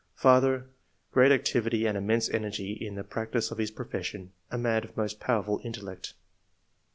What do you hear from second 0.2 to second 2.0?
"Father— Great activity and